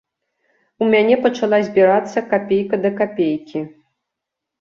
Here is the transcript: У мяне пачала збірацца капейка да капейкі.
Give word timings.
У 0.85 0.85
мяне 0.93 1.17
пачала 1.25 1.59
збірацца 1.67 2.23
капейка 2.31 2.75
да 2.87 2.91
капейкі. 2.99 3.59